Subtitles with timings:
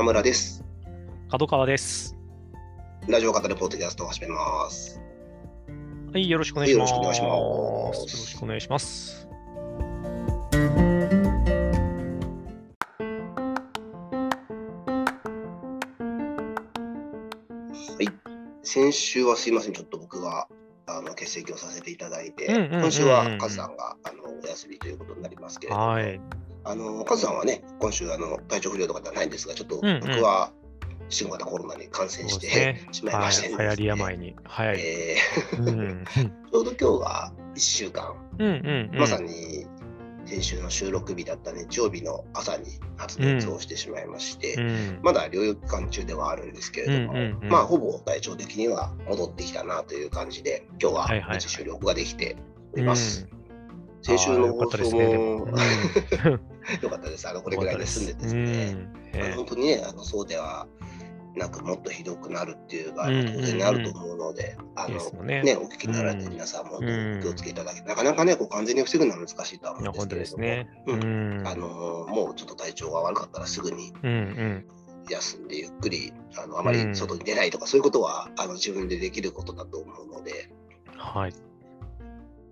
[0.00, 0.64] 田村です。
[1.30, 2.16] 角川です。
[3.06, 4.98] ラジオ型でポッドキャストを始めます。
[6.10, 6.94] はい、よろしくお願いします。
[6.94, 9.28] よろしくお願いしますよろしくお願いします。
[18.62, 20.48] 先週はすいません、ちょっと僕が
[20.86, 26.18] あの欠席をさせていただいて、今週はカズさんがあのお休みということになりますけれども、はい。
[26.64, 30.52] あのカズさんはね、今週あの体調不良とかではないんですが、ちょっと僕は
[31.08, 33.24] 新型コロナに感染して、しまいはい。
[33.24, 34.36] ましてですね、流行り病に。
[34.44, 34.80] 早い。
[34.80, 35.16] え
[35.58, 36.04] うん。
[36.04, 36.04] ー
[36.50, 38.98] ちょうど今日が1週間、うんうんうん。
[38.98, 39.66] まさに
[40.26, 45.00] 先週の収録日だった日曜日の朝に発熱をしてしまいまして、うん。
[45.02, 52.36] まだ療養期間中ではあるんですけれども、うんうんうんまあほぼ体調的には戻ってきたなという感じで、今日ははいはい無事収録ができて
[52.74, 53.28] おります。
[53.32, 53.39] うん
[54.02, 55.38] 先週の放あーよかったです送ねでも。
[55.38, 55.50] もうん。
[56.82, 57.28] 良かったです。
[57.28, 58.76] あのこれぐらいで済んでですね、
[59.14, 59.22] うん。
[59.22, 60.66] あ本当にね、あのそうでは
[61.36, 63.40] なくもっとひどくなるっていう場合もうんうんうん。
[63.40, 65.42] 当然あると思うので、あのね。
[65.42, 66.80] ね、お聞きになられて皆さんも
[67.20, 70.68] 気をつけいただき、なかなかね、こう完全に防ぐのは難しいとは思うんですけれども、ね。
[70.86, 71.42] ううん。
[71.42, 71.48] ん。
[71.48, 71.68] あの
[72.08, 74.64] もうちょっと体調が悪かったらすぐにうんうん。
[75.08, 80.50] 休んでゆっくりあのあまり外に出ないとか、そういうことはあの自分でできることだと思うので。
[80.96, 81.34] はい。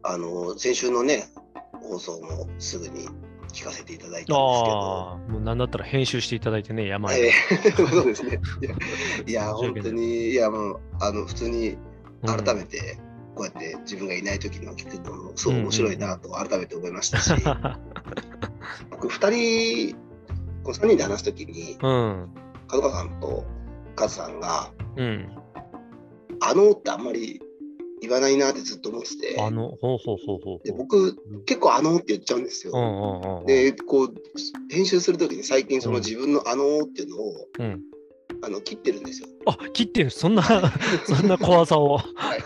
[0.03, 1.29] あの先週のね
[1.83, 3.09] 放送もすぐに
[3.53, 5.19] 聞かせていただいたんですけど。
[5.29, 7.31] もうなんだったら編集していただいてね、山えに。
[7.61, 8.41] ー そうですね。
[9.27, 11.77] いや、本当に、いや、もう、あの、普通に
[12.23, 12.99] うん改めて、
[13.35, 17.33] こうやって自分がいない時の聞くのも、すごい面白いなと改めて思いましたし、
[18.91, 19.97] 僕、二人、
[20.65, 22.29] こう3人で話す時に、うん。
[22.69, 23.45] 角川さんと
[23.95, 25.29] カズさんが、うん。
[26.41, 27.41] あのってあんまり
[28.01, 30.73] 言わないなってずっと思ってて、あの、ほうほうほうほうで。
[30.73, 32.73] 僕、結構あのって言っちゃうんですよ。
[32.75, 33.47] うんうんうんうん。
[33.47, 34.15] で、こう、
[34.71, 37.83] 編集するときに最近そのうん自分のあのっていうのを、うん。
[38.41, 39.29] あの切ってるんですよ。
[39.47, 41.99] あ、切ってる、そんな、そんな怖さを。
[41.99, 42.41] はい。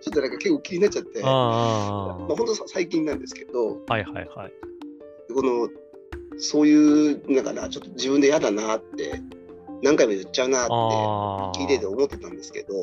[0.00, 4.52] ちょっとなんか結構気になっちゃって、あまああ、本当さ最近なんですけど、はいはいはい。
[5.34, 5.68] この、
[6.38, 9.20] そういう、なんかな、ちょっと自分で嫌だなって、
[9.82, 10.72] 何回も言っちゃうなって。
[11.60, 12.74] 聞いてて思ってたんですけど、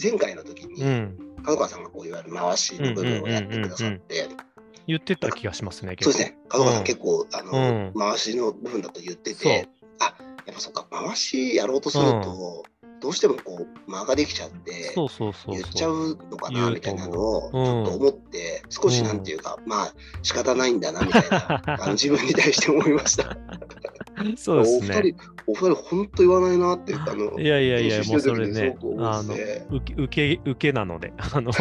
[0.00, 1.18] 前回の時に、うん。
[1.42, 4.28] 角川さんがこういわゆる回しの部分をやってくださって、
[4.86, 5.96] 言ってた気がしますね。
[6.00, 10.14] そうですね、角川さうんん結構、あの、うん回しの部分だと言ってて、あ
[10.46, 12.64] やっぱそっか、回しやろうとすると、
[13.00, 15.60] どうしてもこう間ができちゃって、そうそうそうそう。
[15.60, 23.36] 言っちゃうのかなみたいなのをちょっと思って、少しなんていうか、まあ仕方ないんだなみたいな自分に対して思いました。
[24.36, 24.88] そうですね。
[24.88, 25.16] お二人、
[25.46, 29.34] お二人、本当言わないなって、あの、いやいやいや、もうそれねあの、
[29.76, 31.50] 受け、受け、受けなので、あの、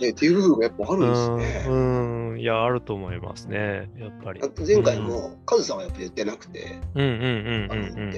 [0.00, 1.66] ねっていう部分もやっぱあるんですね。
[1.70, 8.12] うん、うん、いや、あると思いますね、やっぱり前回も、カズさんはやっぱ言ってなくて、うんうんうんうん。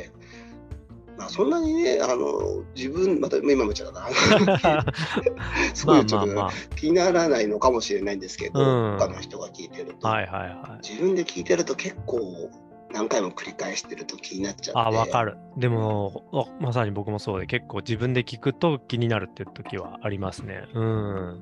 [1.19, 4.85] でまあ、そんなにね、あの自分、また今もちゃったな、
[5.75, 10.89] すごまあいちょっと気にならないのかもしれないんですけど、うん他の人が聞いてると、あ、はいはいはい。
[10.89, 12.51] 自分で聞いてると結構
[12.93, 14.81] 何回も繰り返してると気になっちゃって。
[14.81, 15.37] あ、わかる。
[15.57, 20.69] でも、わまさに僕もそうで、結構自分で聞くと気になるって時はありますね。
[20.75, 21.41] うん。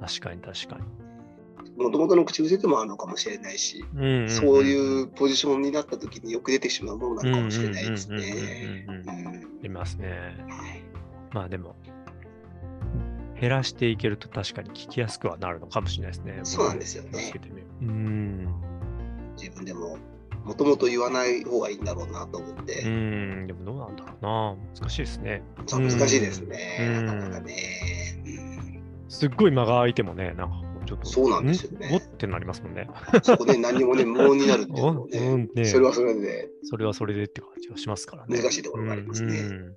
[0.00, 0.82] 確かに確かに。
[1.80, 8.86] もともとの口癖でもあるのかもしれないし、うんうんうん、そういうポジションになった時によく出てしまうものなのかもしれないですね。
[8.86, 10.08] うんうんうんうんうんありますね。
[10.48, 10.90] はい
[11.32, 11.76] まあでも、
[13.40, 16.40] 減らしていけると確かに聞きやすくはなるのかもしれないですね。
[16.42, 17.32] そうなんですよね
[17.80, 17.84] う。
[17.84, 18.48] うん。
[19.36, 19.96] 自分でも
[20.44, 23.46] もともと言わない方がいいんだろうなと思っうて、ん。
[23.46, 24.56] でもどうなんだろうな。
[24.80, 25.42] 難しいですね。
[25.70, 27.54] 難しいですね、うんなかなかね。
[28.26, 28.50] うん
[29.08, 31.06] すっごい間が空いてもね、なんかちょっと。
[31.06, 32.88] そうなんですよねおってなりますもんね。
[33.22, 38.40] そこで何もね、無音になるっていうのね、 んねそれはそれでそれはそれでって感じはしますからね。
[38.42, 39.38] 難しいところがありますね。
[39.38, 39.76] うんうんうん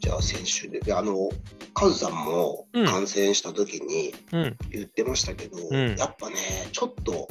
[0.00, 1.30] じゃあ先週で、であの、
[1.74, 4.56] カズさんもうん感染した時にうん。
[4.70, 6.36] 言ってましたけど、んやっぱね、
[6.72, 7.28] ちょっと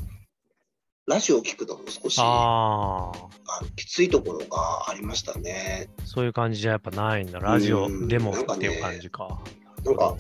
[1.11, 3.11] ラジオを聞くのも少しあ
[3.75, 5.89] きついところがありましたね。
[6.05, 7.39] そういう感じじゃやっぱないんだ。
[7.39, 9.41] ラジオうんでもっていう感じか。
[9.83, 10.15] なんか、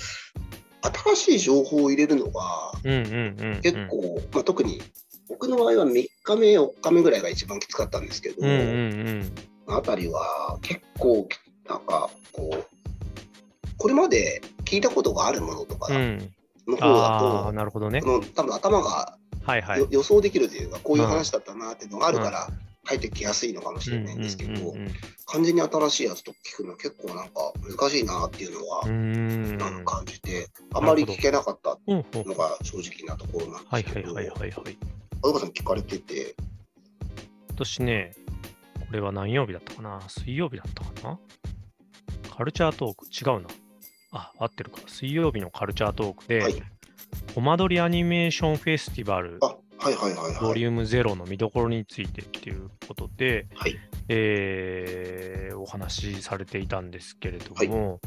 [1.15, 3.61] 新しい情報を入れるのがうんうんうんうん。
[3.61, 4.81] 結構、まあ、特に
[5.29, 9.31] 僕の場合は3日目、4日目ぐらいが一番きつかったんですけど、うんうん
[9.67, 9.73] うん。
[9.73, 11.25] あたりは結構、
[11.69, 12.65] なんかこう、
[13.77, 16.33] これまで聞いたことがあるものとかうん。
[16.67, 18.01] の方だと、なるほどね
[18.35, 19.87] 多分頭がはいはいよ。
[19.89, 22.49] 予想できるというか、こういう話だったなっていうのがあるから、
[22.83, 24.73] 入ってきやすいのかもしれないんですけど、
[25.27, 32.03] 完全に新しいやつと聞くの結構なんか難しいなっていうのは、なんか感じて、あまり聞けなかったの
[32.33, 34.77] が正直なところなんはいですけど、はいはいはいはい。
[35.23, 36.35] あどかさん聞かれてて、
[37.49, 38.15] 私ね、
[38.79, 40.01] これは何曜日だったかな？
[40.07, 41.19] 水曜日だったかな？
[42.35, 43.47] カルチャートーク違うな。
[44.11, 44.79] あ、合ってるか。
[44.87, 46.63] 水曜日のカルチャートークで、はい
[47.33, 50.41] コマ撮りアニメーションフェスティバルあはいはいはいはい。
[50.41, 53.77] ボリューム0の見どころについてっていうことで、はい
[54.09, 57.99] えーお話しされていたんですけれども、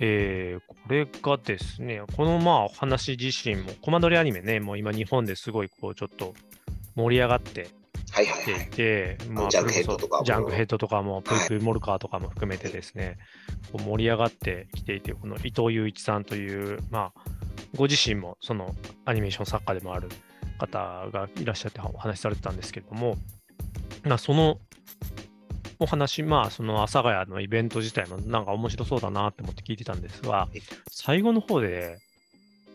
[0.00, 6.34] えーこれがですね、このまあお話自身も、コマ撮りアニメね、もう今日本ですごいこうちょっと
[6.96, 7.68] 盛り上がって
[8.10, 8.66] はいはいきてはいい。
[8.66, 13.16] て、まあ、ジャンクヘッドとかもジャンクヘッドとかも、プはいイプイモルカーとかも含めてですね、
[13.72, 17.20] こう盛り上がってきていて、この伊藤雄一さんという、まあ、
[17.76, 18.74] ご自身もその
[19.04, 20.08] アニメーション作家でもある
[20.58, 23.16] 方がいらっしゃってお話しされてたんですけれども、
[24.04, 24.58] まあ、その
[25.78, 30.48] お話、まあ、その阿佐ヶ谷のイベント自体もなんか面白そうだなって思って聞いてたんですが、
[30.90, 31.98] 最後の方で、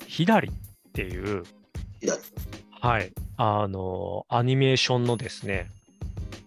[0.07, 1.43] ヒダリっていう、
[2.01, 2.19] 左
[2.81, 5.69] はい、あの、アニメーションのですね、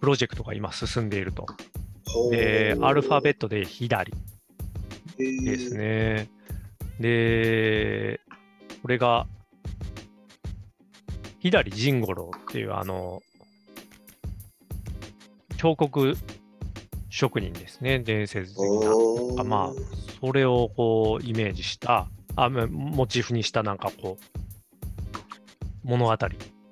[0.01, 1.47] プロジェクトが今進んでいると。
[2.31, 4.19] で、アルファベットでヒダリト
[5.19, 5.75] です。
[5.75, 6.29] ね。
[6.99, 8.21] で、
[8.83, 9.27] これが、
[11.39, 13.23] ヒダリジ五郎っていう、あの、
[15.57, 16.17] 彫刻
[17.11, 19.45] 職人ですね、伝説的な。
[19.45, 19.73] まあ、
[20.21, 24.41] それをこうイメージした、あまモチーフにしたなんかこう、
[25.83, 26.17] 物語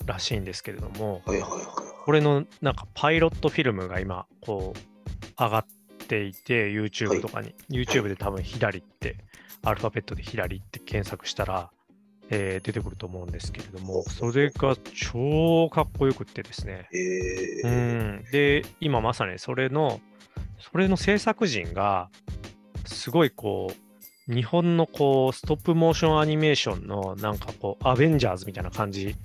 [0.06, 1.64] らしいんですけれども、はいはいはいはい。
[2.04, 5.66] これのなんかパイロットフィルムが今、こう、上がっ
[6.06, 9.16] ていて、YouTube とかに、YouTube で多分左って、
[9.62, 11.70] アルファベットで左って検索したら、
[12.30, 17.70] えー出てくると思うんですけれども、それが超かっこよくってですね、えうー
[18.20, 20.00] ん、で、今まさにそれの、
[20.58, 22.10] それの制作陣が、
[22.86, 23.72] すごいこ
[24.28, 29.16] う、日本のこう、ストップモーションアニメーションのなんかこう、アベンジャーズみたいな感じ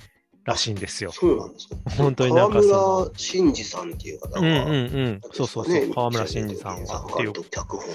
[0.45, 1.11] らしいんですよ。
[1.11, 1.75] そうなんですか。
[1.97, 5.21] 本当になんかその河村真司さんっていう方が、うんうんうん。
[5.31, 5.73] そうそうそう。
[5.73, 7.85] ね河村真司さんがって脚本。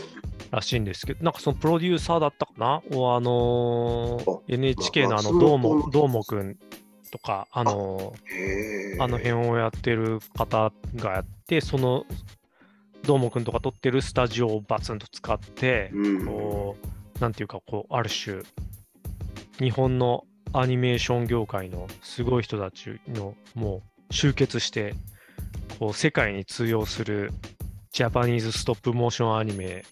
[0.50, 2.82] らしいんですけど、なんかそのプロデューサーだったかな？
[2.92, 6.56] おあのーあ NHK のあの、まあどうも、どうもくん
[7.10, 9.02] とか、あのー。
[9.02, 12.04] あの辺をやってる方がやって、その、
[13.04, 16.26] どーもくんとか撮ってるスタジオをバツンと使って、うん。
[16.26, 16.76] こ
[17.16, 18.42] う、なんていうか、こう、ある種、
[19.58, 24.94] 日本のアニメーション業界のすごい人たちの、もう集結して、
[25.78, 27.32] こう、世界に通用する
[27.92, 29.84] ジャパニーズストップモーションアニメ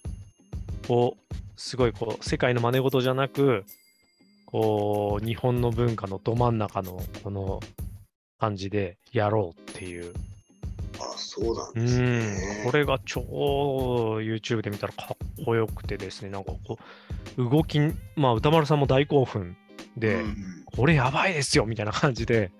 [0.88, 1.16] を、
[1.56, 3.64] すごいこう、世界の真似事じゃなく、
[4.46, 7.60] こう、日本の文化のど真ん中の、この
[8.38, 10.12] 感じでやろうっていう。
[10.98, 12.64] あ、そうなんうですんね。。
[12.64, 16.78] これが超 YouTube で見たらかっこよくてですね、なんかこ
[17.36, 17.80] う、動き、
[18.14, 19.56] まあ、歌丸さんも大興奮
[19.96, 20.36] で、うん
[20.76, 22.50] これやばいですよみたいな感じで、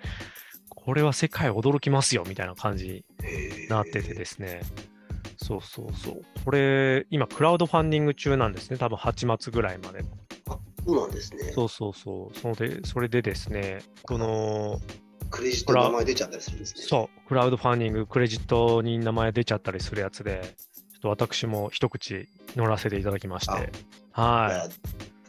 [0.71, 4.63] これは世界驚きますよみたいな感じになっててですね。
[5.47, 6.23] そうそうそう。
[6.45, 8.79] これ、今、クラウドファンディング中なんですね。
[8.79, 10.05] 多分8月ぐらいまで。
[10.85, 11.53] そうなんですね。
[11.55, 12.37] そうそうそう。
[12.37, 14.81] それで、それでですね、この、
[15.31, 16.83] クレジットの名前出ちゃったりするんですね。
[16.83, 20.43] そう、クラウドファンディング、クレジットに名前出ちゃったりするやつで、
[20.93, 23.53] ちょっと私も一口乗らせていただきまして。
[23.53, 23.57] い
[24.13, 24.69] はや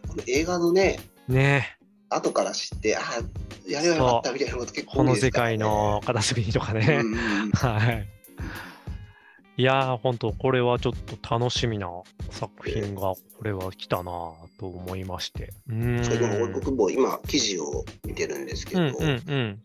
[0.08, 1.00] この映画のね、
[1.30, 1.34] い。
[1.34, 1.78] ね
[2.10, 3.02] 後から知って、あ
[3.68, 6.88] やればよかったみたいなこと結構この世界の片隅にとかうんね。
[6.88, 7.16] うんう
[7.48, 8.08] ん はい。
[9.60, 11.90] いやー、本当これはちょっと楽しみな
[12.30, 15.52] 作品が、これは来たなぁと思いまして。
[15.68, 16.04] うーん。
[16.04, 19.60] それでも僕も今記事を見てるんですけど、うんうんうん。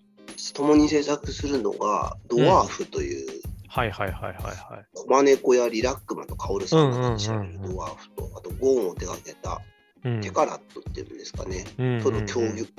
[0.55, 4.87] 共に制作するのがドワーフという、はいはいはいはいはい。
[4.95, 9.61] コマネコやリラックマとカオルさんがいらっしゃるうんうんうんうんドワーフと、あとゴーンを手掛けた
[10.05, 10.21] うん。
[10.23, 12.23] テカラットっていうんですかね、うんうんうんとの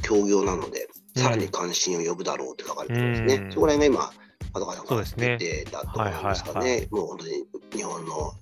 [0.01, 3.45] 協業なので、うんさらに関心を呼ぶだろうって書かれてるんですね。
[3.45, 6.59] うんそこら辺が今、後からそうですね出てたと思うんですかね。
[6.59, 8.33] はいはいもう本当に日本の、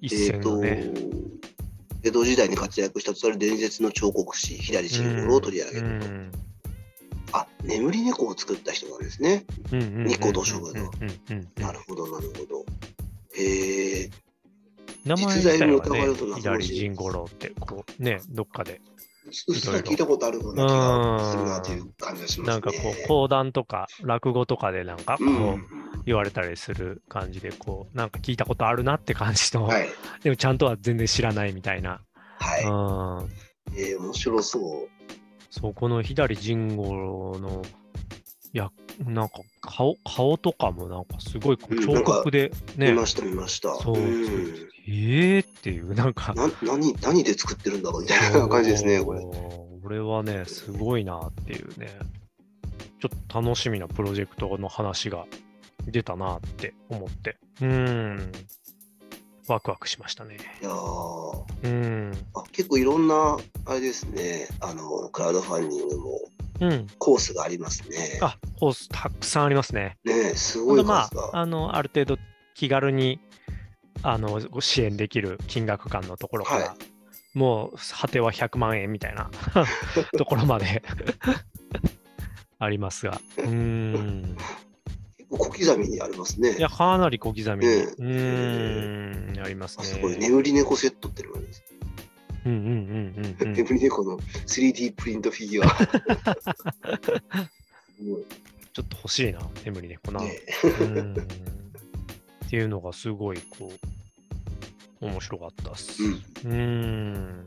[0.00, 0.92] 一戦のね。
[2.02, 6.06] 江戸時代に活躍したとされる伝説の彫刻師、左慎五郎を取り上げると。
[6.06, 6.30] うん
[7.32, 9.44] あ、眠り猫を作った人なんですね。
[9.72, 10.90] うんうんうんうんニコ動植の
[11.56, 12.64] なるほど、なるほど。
[13.34, 14.10] へえ、
[15.04, 18.80] 名前自体はね左陣五郎って、こう、ね、どっかで、
[19.48, 22.46] うっすら聞いたことあるような気がするなという感じがしますね。
[22.46, 29.88] なんかこう、講談とか落語とかでなんかこう、うん言われたりする感じで、こう、なんか聞いたことあるなって感じの、はい。
[30.22, 32.00] でもちゃんとは全然知らないみたいな。
[32.38, 33.24] は
[33.70, 33.74] うん。
[33.74, 33.80] い。
[33.80, 34.88] えー、面白そう。
[35.50, 37.62] そう、この左陣五郎の
[38.52, 38.72] 役
[39.04, 43.74] なんか顔顔とかもなんかすごいこう彫刻でね、見ました、見ました。
[43.76, 46.34] そう、んえーっていう、なんか。
[46.34, 49.20] な何何で作ってるんだろうみたいな感じですね、これ。
[49.20, 51.88] これはね、すごいなっていうね、
[53.00, 55.26] ちょっと楽しみなプロジェクトの話が
[55.86, 58.32] 出たなって思って、うーん、
[59.48, 60.36] ワクワクしましたね。
[60.60, 66.43] いやーうん、あ結構いろんな、あれですね、あの、クラウドファンディングもうん。
[66.98, 68.18] コースがありますね。
[68.20, 69.96] あ、コースたくさんありますね。
[70.04, 71.30] ねすごい数まが。
[71.32, 72.18] あ、あの、ある程度
[72.54, 73.20] 気軽に、
[74.02, 76.76] あの、ご支援できる金額感のところから、は
[77.34, 79.30] もう、果ては100万円みたいな
[80.16, 80.82] ところまで
[82.58, 83.20] ありますが。
[83.38, 84.36] うーん。
[85.18, 86.56] 結構小刻みにありますね。
[86.56, 87.72] いや、かなり小刻みに。
[87.76, 89.84] ねうーん、ありますね。
[89.84, 91.64] あすごい、眠り猫セットっていうのがあるんです。
[92.44, 93.52] うんうんうんうんうん。
[93.54, 95.70] 眠り猫の 3D プリントフィギュア。
[98.72, 100.20] ちょっと欲しいな、眠り猫な。
[100.20, 100.40] ね
[100.80, 101.14] うん。
[101.14, 103.72] っていうのがすごい、こ
[105.00, 106.02] う、面白かったっす。
[106.02, 106.56] うんうー
[107.18, 107.44] ん。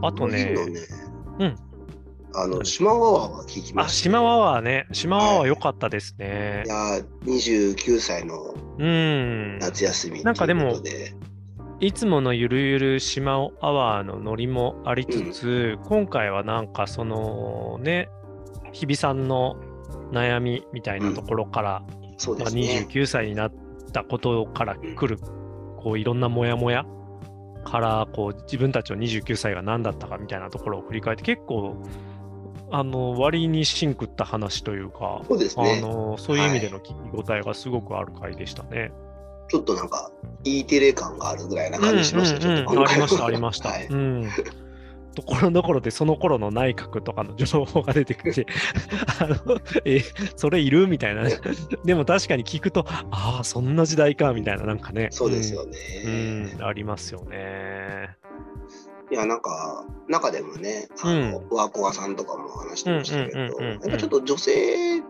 [0.00, 0.56] あとねね
[1.40, 1.67] うん。
[2.42, 4.02] あの、何島ワワは聞きまあ、した。
[4.04, 4.86] 島ワワーね。
[4.92, 6.68] 島ワワー良かったですねい。
[6.68, 9.58] やー、29歳のうん。
[9.58, 10.82] 夏休みなんかでもと
[11.80, 18.08] いつものゆるゆる島アワーのノリもありつつ、今回はなんかそのね、
[18.72, 19.56] 日比さんの
[20.12, 22.86] 悩みみたいなところから、まあ、そうですね。
[22.88, 23.52] 29歳になっ
[23.92, 25.18] たことから来る、
[25.78, 26.84] こういろんなモヤモヤ
[27.64, 31.76] からこう自分たちの29歳が何だったかみたいなところを振り返って結構
[32.70, 35.80] あの割にシンクった話というか、あそうですね。
[35.80, 38.92] のそういう意味での聞き応えがすごくある回でしたね。
[39.48, 40.10] ちょっとなんか、
[40.44, 43.68] E テレ感があるぐらいな感じしました、うんうんうんちょっと今回ありました、ありました。
[43.70, 44.28] はいうん。
[45.14, 48.46] ところどころでその頃の内閣とかの情報が出てきて、
[49.20, 50.00] あのえ、
[50.36, 51.24] それいるみたいな。
[51.84, 55.08] でも確かに聞くと、ああ、そんな時代か、みたいな、なんかね。
[55.10, 55.76] そうですよね。
[56.04, 56.52] うん。
[56.58, 58.16] うん、ありますよね。
[59.10, 65.02] いや、なんか、中でもね、あの、ワーコアさんとかも話してましたけど、うんうんうんうんやっぱちょっと女性、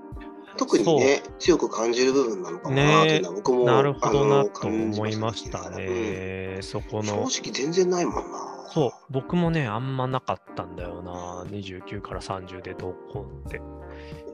[0.56, 6.58] 特にね、強く感じる部分なのかもなっていうのは、僕も、なるほどなと思いましたうんね。
[6.62, 7.22] そこ正の。
[7.22, 8.58] 直全然ないもんな。
[8.72, 11.44] そう、僕もね、あんまなかったんだよな。
[11.50, 13.60] 29から30でどうこうって。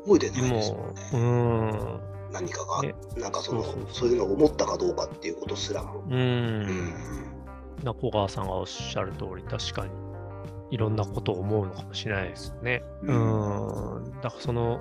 [0.04, 2.00] 覚えてでないですももんね。、うーん。
[2.32, 6.00] 何かがね、なんかそのそういうのを思ったかどうかっていうことすらも。
[6.00, 6.02] う。
[6.10, 7.33] うんん。
[7.84, 9.92] 中川さんがおっしゃる通り、確かに
[10.70, 12.82] いろんなことを思うのかもしれないですね。
[13.02, 14.20] ううんん。
[14.20, 14.80] だからその、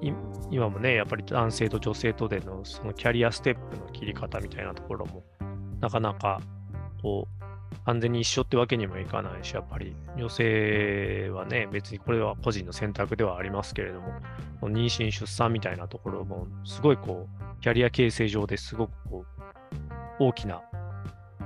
[0.00, 0.12] い
[0.50, 5.24] 今もね、やっぱり男性と女性とでのそのキャリアステップの切り方みたいなところも、
[5.80, 6.40] なかなか
[7.02, 7.38] こう、
[7.84, 14.12] 完全に一緒ってわけにもいかないし、やっぱり女性はね、別にこれは個人の選択ではありますけれども、
[14.62, 19.24] 妊娠、出産みたいなところも、すごいこう、キャリア形成上ですごくこ
[20.20, 20.60] う、大きな、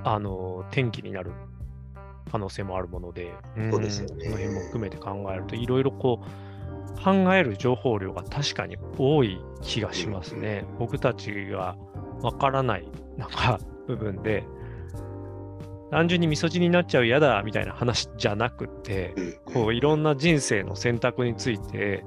[0.03, 1.31] あの、転機になる
[2.31, 3.31] 可能性もあるもので、
[3.71, 4.15] そうですよね。
[4.15, 10.65] んこの辺も含めて考えると、いろいろこう、考える情報量が確かに多い気がしますね。
[10.79, 11.75] 僕たちが
[12.21, 14.43] わからない、なんか、部分で、
[15.91, 19.53] 単純に味噌汁になっちゃう嫌だみたいな話じゃなくて、うん。
[19.53, 22.03] こういろんな人生の選択について、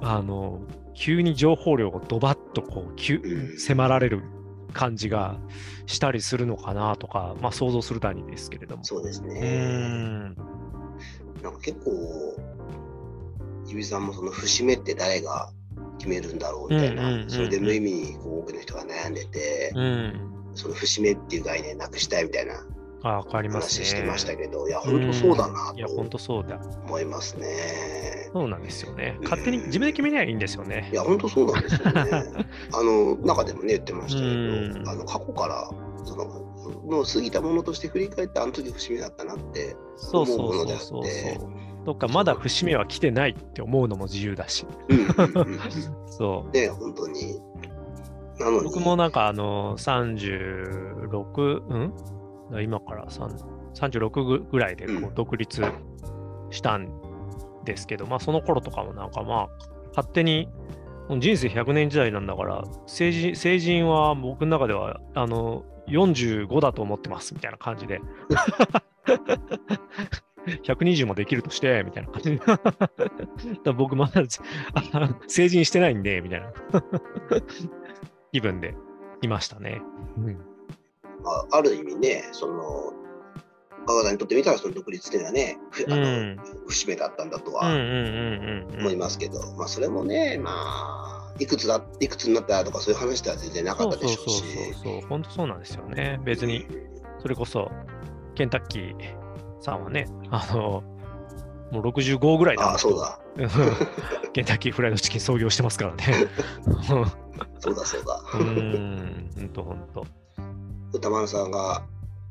[0.00, 0.60] あの、
[0.94, 4.22] 急に情報量をドバッとこう、迫られる
[4.72, 5.38] 感じが
[5.86, 8.84] したりするのかなとか、まあ想像する谷ですけれども。
[8.84, 9.40] そうですね。
[9.40, 10.36] ん。
[11.42, 12.36] なんか結構、
[13.66, 15.50] 指さんもその節目って誰が
[15.98, 20.32] 決めるんだろうみたいなんそれで無意味にこう多くの人が悩んでて、うん。
[20.54, 22.54] その節目っていう概念なくしたいみたいな
[23.04, 23.84] あ、りますね。
[23.84, 26.60] 話してましたけど、いや、本当そうだなうんいや、本と当そうだ。
[26.86, 27.46] 思いますね。
[28.32, 29.18] そうなんですよね。
[29.22, 30.94] 勝手に自分で決めりゃいいんですよねい。
[30.94, 31.92] や、本当そうなんですよね。
[32.72, 35.68] あの、中でもね、言ってましたうんけど、あの、過去から、
[36.04, 41.50] その、もう過ぎたものとして振り返って、あの時節目だったなって、そうそう思うものであそうってそうそう。
[41.84, 44.64] どっかまだ節目は来てないって思うのも自由だし。
[46.06, 46.50] そう。
[46.52, 47.40] ね、本当に。
[48.38, 51.92] なのに、僕もなんかあの36、うん？
[52.60, 55.14] 今から3 36ぐぐらいでこううん。
[55.14, 55.62] 独立
[56.50, 56.88] したん
[57.64, 59.48] ですけど、まあその頃とかもなんかまあ
[59.88, 60.48] 勝手に
[61.18, 68.00] 人生100年時代なんだから成人成人は僕の中ではあの45だと思ってますみたいな感じで。
[70.64, 72.30] 120もできるとしてみたいな感じ
[73.62, 73.70] で。
[73.72, 74.22] 僕まだ
[74.92, 76.52] あ 成人してないんでみたいな。
[78.32, 78.74] 気分で
[79.20, 79.80] いましたね。
[80.18, 80.51] うん
[81.22, 82.92] まあ、ある意味ね、その、
[83.86, 86.36] 川田にとってみたらその独立っていうのはね、ふあのうん
[86.68, 87.66] 節目だったんだとは。
[87.66, 94.40] 思いますけど、まあそれもね、まあ、いくつだ、いくつになったとかそういう話では全然なかったでしょうし。
[94.40, 96.20] そうそうそうそう、本当そうなんですよね。
[96.24, 96.66] 別に、
[97.20, 97.70] それこそ、
[98.34, 98.94] ケンタッキー
[99.60, 100.82] さんはね、あの、
[101.72, 103.18] もう65ぐらいああ、そうだ。
[103.36, 103.48] うん
[104.32, 106.04] ケンタッキーフライドチキン創業してますからね。
[107.60, 108.14] そうだそうだ。
[108.34, 110.06] うーん、ほんとほんと。
[110.92, 111.82] 歌丸さんが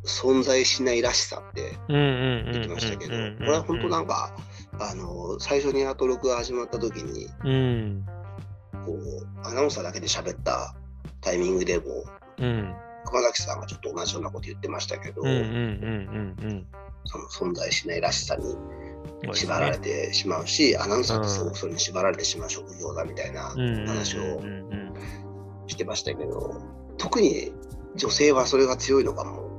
[0.03, 1.77] 存在しないらしさって。
[1.87, 4.35] 言ってましたけど、これは本当なんか、
[4.79, 8.05] あの最初にアトロクが始まった時に、うん。
[8.85, 10.75] こう、アナウンサーだけで喋った
[11.21, 11.85] タイミングでも、
[12.39, 12.73] うん。
[13.05, 15.21] 熊崎さんがちょっと同じようなこと言ってましたけど。
[17.05, 18.55] その存在しないらしさに
[19.33, 23.49] 縛られねてしまうし、アナウンサーってすごうんくそれに縛られてしまう職業だみたいな
[23.87, 24.41] 話を
[25.67, 26.61] してましたけど、
[26.97, 27.51] 特に
[27.95, 29.51] 女性はそれが強いのかも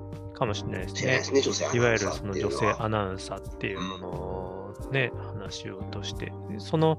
[0.42, 1.20] かもしれないですね。
[1.22, 2.74] すね、女性アいわゆるその女性。
[2.78, 6.98] アナウンサーっていうものをね、話をとして、その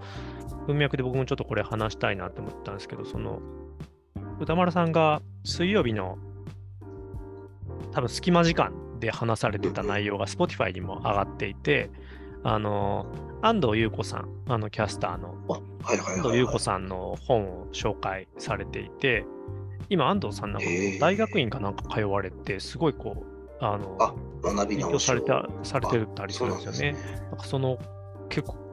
[0.68, 3.40] 文脈で僕もちょっとこれ話したいなと思ったんですけど、その
[4.40, 6.18] 歌丸さんが水曜日の
[7.92, 11.92] 多分隙間時間で話されてた内容が Spotify にも上がっていて、
[12.44, 13.06] あの
[13.42, 15.36] 安藤優子さん、あのキャスターの
[15.84, 16.38] 安藤。
[16.38, 19.26] 優子さんの本を紹介されていて、
[19.90, 20.68] 今、安藤さんなんか
[21.00, 23.26] 大学院かなんか通われて、すごいこ
[23.60, 24.14] う、あのあ
[24.44, 26.98] 学び勉強直しをされたされてたりするんですよね。
[26.98, 27.80] あそうなんかその
[28.30, 28.64] 結構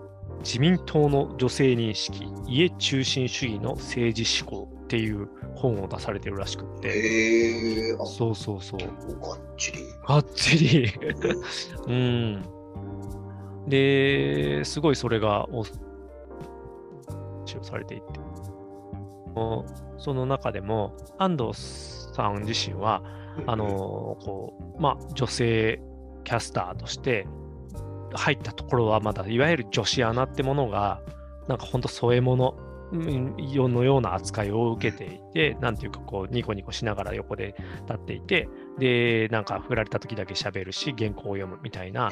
[0.41, 8.81] 自民党の女性認識、家中心主義の政治思考っていう本を出されてるらしくって、へえ、あ、そうそうそう、
[9.21, 9.79] がっちり。
[10.07, 10.93] がっちり。
[11.87, 12.43] うん。
[13.69, 18.50] で、すごいそれがお、使用されていて、お
[19.99, 21.51] その中でも、安藤
[22.15, 23.03] さん自身は、
[23.47, 23.67] あの
[24.21, 25.81] こう、まあ、女性
[26.25, 27.27] キャスターとして
[28.13, 31.01] 入ったところはまだいわゆる女子アナってものが
[31.49, 32.55] なんか本当添え物
[32.93, 42.11] のような扱いを受けていてなんていうかこうニコニコしながら横で立っていてでなんか振られた時だけ喋るし原稿を読むみたいな。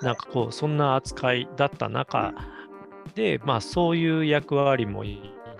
[0.00, 2.34] なんかこうそんな扱いだった中
[3.14, 5.04] でまあそういう役割も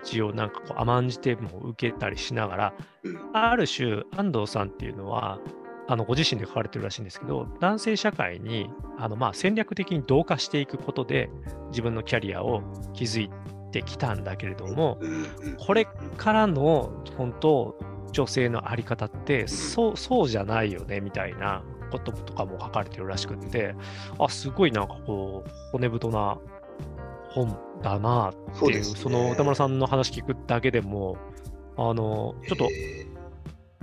[0.02, 3.30] 一応なんかこう甘んじても受けたりしながらうん。
[3.32, 5.38] ある種、安藤さんっていうのは、
[5.88, 11.30] あのご自身で書かれてるらしいんですけど、男性社会にあのまあ戦略的に同化していくことで、
[11.70, 12.62] 自分のキャリアを
[12.94, 13.30] 築い
[13.72, 14.98] てきたんだけれども、
[15.58, 15.86] これ
[16.16, 17.78] からの本当、
[18.12, 23.74] 女性の在り方って、そうそうじゃないよねみたいなこととかも書かれてるらしくって、
[24.18, 26.38] あすごいなんかこう、骨太な
[27.32, 29.02] 本だなっていう、そね。
[29.02, 31.16] その歌丸さんの話聞くだけでも、
[31.76, 32.68] あのちょっと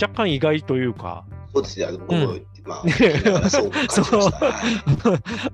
[0.02, 2.46] 若干意外というか、そうですね、あのうん。
[2.66, 2.84] まあ、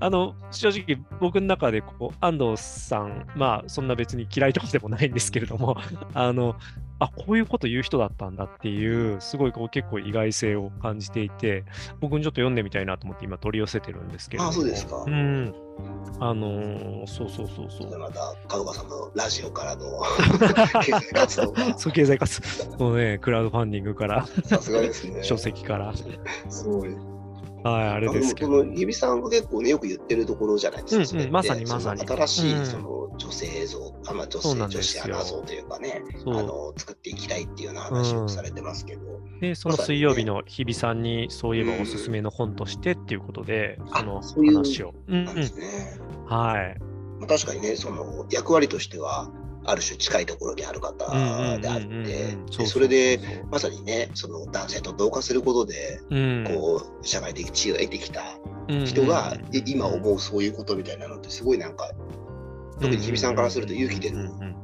[0.00, 5.78] あの正直僕の中でこう安藤さんまあそんな別に嫌いとかでもないんですけれども
[6.12, 6.56] あの
[6.98, 11.64] あこういうこと言う人だったんだっていうすごいこう結構意外性を感じていて
[12.00, 14.50] 僕にちょっと読んでみたたいなと思って今取り寄せてるんですけれども。
[14.50, 15.04] あそうですか。
[15.06, 15.54] うん
[16.18, 17.98] あのーそうそうそうそう。
[17.98, 19.84] また、門川さんのラジオからの
[20.82, 22.90] 経 済活動が、そう経済活動。
[22.90, 24.26] のねクラウドファンディングから。
[24.44, 25.22] さすがですね。
[25.24, 25.92] 書籍から。
[26.48, 26.96] すごい。
[27.72, 31.18] はいあれですけど日比さんが結構ね、よく言ってるところじゃないですか。
[31.18, 39.02] うんうんまさにまさに新しうんいその女性像、あまあ、女性女子アナ像というかね、あの作っていきたいっていうような話をされてますけど、
[39.40, 44.94] で、その水曜日の日比さんに、そういえばおすすめの本としてっていうことで、あそのそういう話を。
[45.08, 45.98] うんなんですね。
[45.98, 46.24] うん。
[46.26, 46.78] はい。
[47.18, 49.30] まあ、確かにね、その役割としては、
[49.66, 51.06] ある種近いところにある方
[51.58, 58.22] であってそれで、まさにね、その男性と同化することで、うん、こう、社会的地位を得てきた
[58.68, 59.56] うん人が、うん。
[59.56, 61.90] い今思うそういうことみたいなのって、すごいなんか、
[62.80, 64.56] 特に日比さんからすると勇気出るうんうん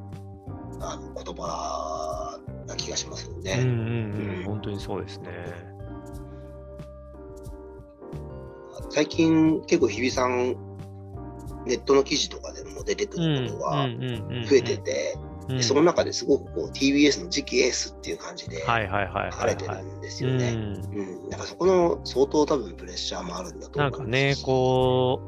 [0.85, 3.59] あの言葉な気がしますよね。
[3.61, 3.69] うん。
[3.69, 4.45] うん。
[4.45, 5.29] 本当にそうですね。
[8.91, 10.57] 最近、結構日比さん、
[11.67, 13.89] ネットの記事とかでも出てくることが
[14.49, 15.17] 増えてて、
[15.61, 19.67] その中ですごくこう TBS の次期エースっていう感じではいはいはい書かれて。
[19.67, 20.53] るんですうんよね。
[20.53, 25.21] うん、なんかそこの相当多分プレッシャーもあるんだとなんかね思いますし、こ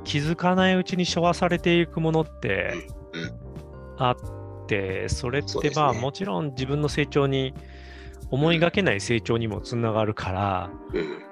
[0.00, 2.74] う、気づかないうちに昭和されていくものって
[3.98, 7.54] あって、それってまあもちろん自分の成長に、
[8.30, 10.70] 思いがけない成長にもつながるから、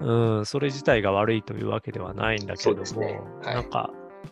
[0.00, 0.38] うん。
[0.38, 3.90] うん、それ自体が悪いというわけではないんだけれども、なんか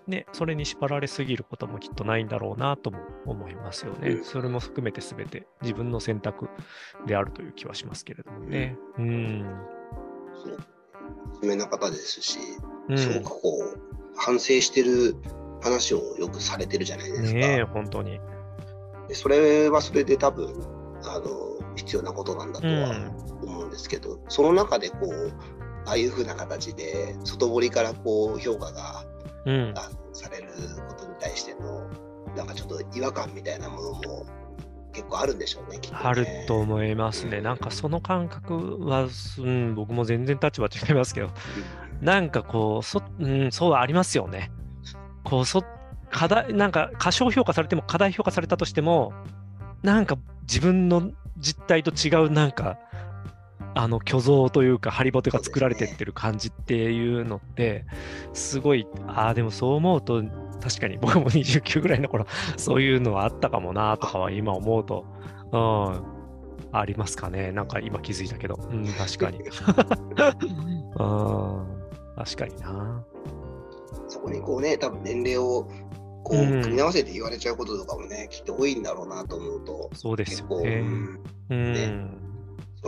[0.09, 4.11] ね、それに縛られすぎることもきっとないんだろうなとも思いますよね。
[4.11, 6.49] うんそれも含めて全て自分の選択
[7.07, 8.77] であるという気はしますけれどもね。
[8.99, 9.44] うん。
[10.42, 10.59] そう
[11.42, 12.38] 真面目な方ですし、
[12.88, 13.81] うん、すごくこう
[14.16, 15.14] 反省してる
[15.62, 17.38] 話をよくされてるじゃないですか。
[17.38, 18.18] ねえ、本当に。
[19.09, 20.49] でそれはそれで多分
[21.05, 23.49] あの必要なことなんだとはうん。
[23.49, 25.33] 思うんですけど、その中でこう
[25.87, 29.05] ああいう風な形で外堀からこう評価が
[29.44, 29.75] うん。
[29.77, 30.49] あのされる
[30.88, 31.88] ことに対しての
[32.37, 34.27] なんかちょっと違和感みたいなものも
[34.92, 35.79] 結構あるんでしょうね。
[35.79, 37.40] ねあると思いますね。
[37.40, 41.31] なんかその感覚は、うん、僕も全然立場違いますけど、
[42.01, 44.51] なんかこう、そうん、そうありますよね。
[45.25, 45.62] こうそ
[46.11, 49.12] 課題なんか過小評価されても過大評価されたとしても
[49.83, 52.79] なんか自分の実態と違うなんか
[53.79, 57.85] あの虚像というかハリボテが作られてってる感じっていうのって
[58.33, 60.25] すごいああでもそう思うと
[60.61, 65.07] 確かに僕も29ぐらいの頃そういうのはあったかもなとかは今思うと、
[65.53, 69.38] うん、ありますかねなんか今気づいたけど、うん、確かに。
[70.99, 71.79] うん
[72.19, 73.05] 確かにな。
[74.09, 75.69] そこにこうね、多分年齢を
[76.25, 80.85] こううん組み合わせて言われちゃうこととかもね、きっと多いんだろうなと思うと、そうです結構、よねう。
[80.85, 82.17] んうん。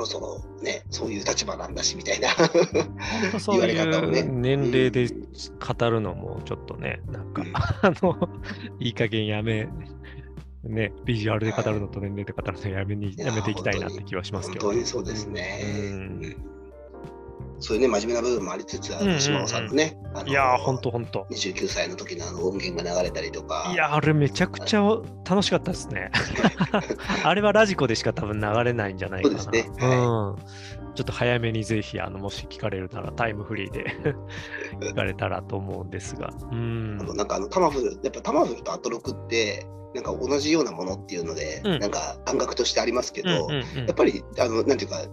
[0.03, 2.29] ねそろそろね、そういう立場なんだしみたいな。
[3.41, 5.31] そういう年齢でうん
[5.79, 8.29] 語るのもちょっとね、なんか、うん あの、
[8.79, 9.69] いい加減やめ、
[10.65, 14.67] ね、ビジュアルで語るのと年齢で語るのやめに、ややめていきたいなって気はしますけど。
[14.67, 15.61] 本当にそうですね。
[15.65, 16.60] うんうん
[17.61, 21.27] そういうね、真面目な部分もありつつ、あの島尾さんのね、いやー、ほんとほんと。
[21.31, 24.83] 29歳の時のあの音源が流れたりとか、いやー、あれめちゃくちゃ
[25.29, 26.11] 楽しかったですね。
[27.23, 29.39] あれはラジコでしか多分流れないんじゃないかな。
[29.39, 30.37] そうですねうん。
[30.95, 33.85] ちょっと早めにぜひ、あの、もし聞かれるならタイムフリーで
[34.81, 36.31] 聞かれたらと思うんですが。
[36.51, 37.05] うんあ。
[37.05, 45.05] のなんかあのタマフル、やっぱタマフルとアトロクって、なんか同じようなものっていうので、うんなんか感覚としてありますけど、うんうんうんやっぱり、あの、なんていうか、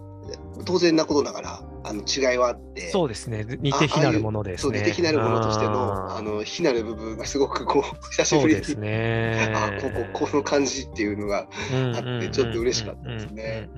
[0.64, 3.46] 当然なことながら、あの違いはあって、そうですね。
[3.60, 4.80] 似て非なるものですそう、ね。
[4.80, 9.52] 似て非なるものとしての、あの、非なる部分がすごくこう、久しぶりに、ですね。
[9.56, 13.70] あここ、この感じっていうのが、ああってちょっと嬉しかったですね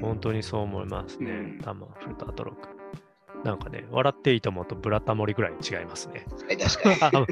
[0.00, 1.58] 本当にそう思いますねうん。
[1.62, 2.68] タマフルとアトロック。
[3.44, 6.26] なんかね、笑っていいと思うとブラタモリぐらい違いますね。
[6.46, 7.26] はい、確かに。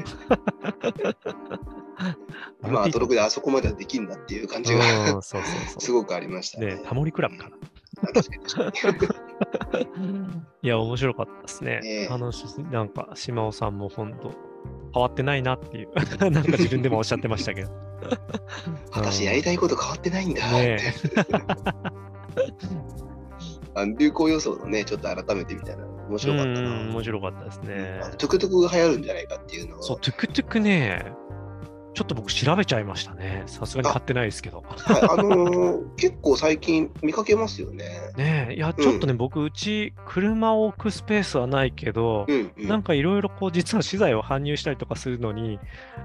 [2.61, 5.41] まあ、アトロクでであそこまではできんだっていう感じが、うん、そうそう
[5.79, 5.91] す。
[5.91, 6.81] ごくありましたねね。
[6.83, 7.55] タモリクラブかな。
[10.61, 11.79] いや、面白かったですね。
[11.81, 14.31] ねえあの、しなんか、島尾さんも本当、
[14.93, 17.69] 変わってないなっていう、 なんか自分でもおっしゃってましたけど。
[18.91, 20.75] 私やりたいこと変わってないんだって。
[20.75, 20.79] ね
[23.73, 26.93] あの 流行予想のね、ちょっと改めてみたいな、面白かったうん、な。
[26.93, 31.13] 面白かったですねトゥクトゥクが流行るんじゃないかっていうのを、そう、トゥクトゥクね、
[31.95, 33.43] ちょっと僕調べちゃいましたね。
[33.47, 34.63] さすがに買ってないですけど。
[34.67, 37.85] はいあのー 結構最近見かけますよね。
[38.17, 42.67] ねえ、いや、ちょっとね、僕、うち、車を置くスペースはないけど、うん、うん。
[42.67, 45.57] なんかいろいろこう、実は資材を搬入したりとかするのに、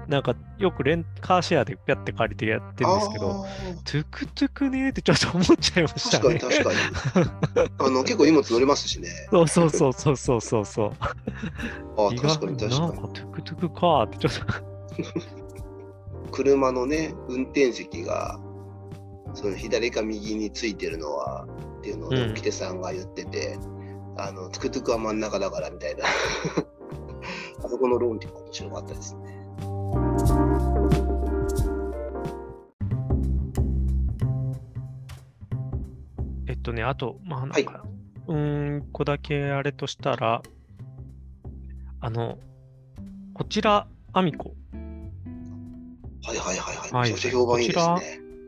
[0.07, 3.47] なんかよくレンカーシェアでピャって借りてやってるんですけど、あ
[3.83, 6.39] トゥクトゥクねーってちょっと思っちゃいましーたね。
[6.39, 6.79] 確かに
[7.19, 7.69] 確かに。
[7.79, 9.09] あの 結構荷物乗れますしね。
[9.29, 10.91] そうそうそうそうそうそうそう。
[11.97, 13.01] あ意確かに確なんかに。
[13.01, 14.71] かトゥクトゥクかーってちょっと。
[16.31, 18.39] 車のね、運転席が、
[19.33, 21.47] その左か右についてるのは、
[21.79, 23.57] っていうのをね、うん沖手さんが言ってて、
[24.17, 26.05] あの、トゥクトゥクは真ん中だからみたいな。
[27.63, 29.21] あそこの論理も面白かったですね。
[36.47, 37.83] えっとね、あと、まあ、なんはいか、
[38.27, 40.41] うーん、一個だけあれとしたら、
[41.99, 42.37] あの、
[43.33, 44.53] こちら、アミコ。
[46.23, 46.91] はいはいはいはい。
[46.91, 47.83] はいめち評判いいですね。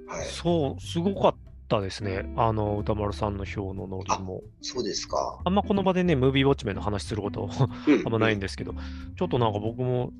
[0.07, 0.25] はい。
[0.25, 1.36] そう、すごかっ
[1.67, 2.31] たですね。
[2.38, 4.41] あの、歌丸さんの表のノリも。
[4.62, 5.39] そうですか。
[5.43, 7.49] あんまこの場でね、ムービーウォッチメンの話すること
[7.88, 8.73] うんあんまないんですけど、
[9.17, 10.12] ちょっとなんか僕も、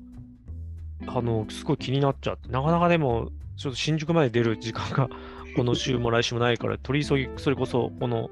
[1.06, 5.08] あの、すごい気になっちゃって、なかなかでも、ちょっと新宿まで出る時間が、
[5.56, 8.30] この週も来週もないから、取り急ぎ、それこそ、この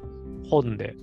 [0.49, 0.95] 本で、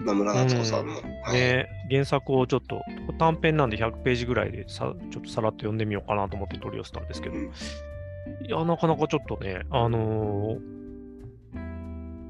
[0.00, 0.94] 今村夏子さんの。
[0.94, 1.32] はい。
[1.32, 2.82] ね、原作をちょっと、
[3.18, 7.44] 短編なんで100ページぐらいでさ、ちょっとさらっと読んでみようかなと思って取り寄せたんですけど、うん。
[7.44, 10.72] いや、なかなかちょっとね、あのー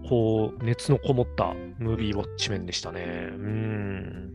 [0.09, 3.29] こう、熱のこもったムービーウォッチメンでしたね。
[3.31, 4.33] うん。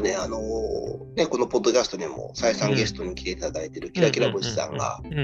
[0.00, 5.18] ね、あのーね、このポッドキャストにも再三ゲストに来ていただいてるキラキラ星さんが、うん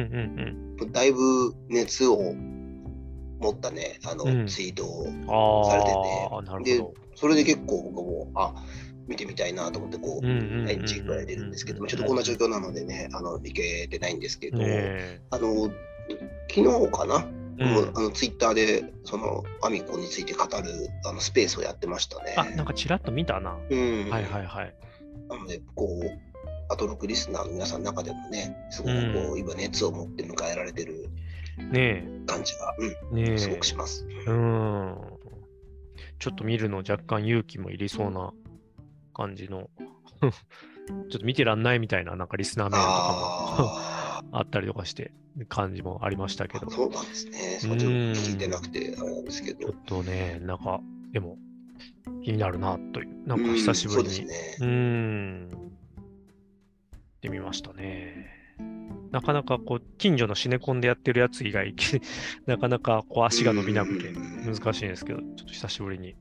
[0.81, 0.93] うん。
[0.93, 2.19] だいぶ熱を
[3.39, 4.47] 持ったね、あの、うん。
[4.47, 6.77] ツイートをされてて。
[6.77, 8.55] でほそれで結構僕も、あ
[9.07, 15.71] 見てみたいなと思って、こう、毎日ぐらい出るんですけども、ちょっとこんな状況なのでね、あの行けてないんですけど、ねあの
[16.49, 17.27] 昨日かな、
[17.59, 17.93] うん。
[17.97, 20.51] あのツイッターでそのアミコについて語る
[21.05, 22.35] あのスペースをやってましたね。
[22.37, 23.57] あ、なんかちらっと見たな。
[23.71, 24.75] うん、はいはいはい。
[25.29, 29.39] なので、こう、アトロクリスナーの皆さんの中でもね、すごくこう、うん。
[29.39, 31.09] 今熱を持って迎えられてる
[31.57, 32.75] ね感じが、
[33.11, 33.39] うん、え。
[33.39, 34.07] すごくします。
[34.27, 34.97] うん。
[36.19, 38.33] ちょっと見るの若干勇気もいりそうな
[39.15, 39.71] 感じの、
[40.21, 45.13] ちょっと見てらんないみたいな、なんかリスナーメールとかあも あったりとかして、
[45.49, 47.59] 感じもありましたけどあ、、そうなんですね。
[47.61, 49.85] それちょっと聞いてなくて、あれなんですけどちょっ。
[49.85, 50.81] とね、なんか、
[51.13, 51.39] でも、
[52.25, 54.69] 気になるなという、なんか久しぶりに、うんそうですうね。
[54.69, 58.36] ん、ってみましたね。
[59.17, 61.75] なかなかこう、近所のシネコンでやってるやつ以外、
[62.45, 66.15] なかなかこう足が伸びなくてうん難しいんですけど、ちょっと久しぶりに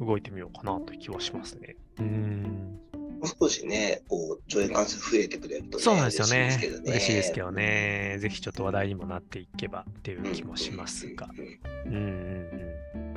[0.00, 1.76] 動いてみようかなという気はしますね。
[1.98, 2.78] うん。
[2.92, 6.82] もう少しね、こう、上映関数増えてくれると、ね、そうなんですよね嬉しいですけど。
[6.82, 6.90] ね。
[6.90, 8.16] 嬉しいですけどね。
[8.20, 10.32] ぜひちょっと話題にもなっていけばっていううん。
[10.34, 11.30] 気もしますが。
[11.86, 12.02] うんうん
[12.94, 13.11] うん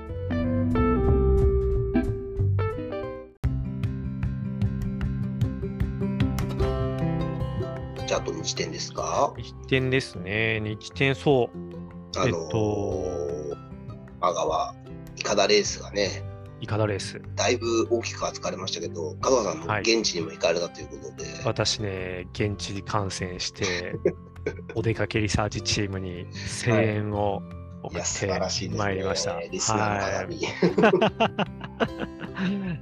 [8.15, 9.33] あ、あと日点ですか？
[9.37, 10.59] 日点ですね。
[10.61, 11.57] 日点、そう。
[12.17, 13.57] あのえっと
[14.21, 14.75] 香川、
[15.17, 16.23] イカダレースがね、
[16.61, 17.21] イカダレース。
[17.35, 23.95] だいぶ大きく扱われましたけど、香川さんもはい現地にも行かれたということで、私ね、現地観戦して、
[24.75, 26.25] お出かけリサーチチームに
[26.65, 27.41] 声援を
[27.91, 28.69] いや、送って。
[28.77, 29.39] まいりました。
[29.41, 30.45] リスナーの方に。
[30.45, 31.45] は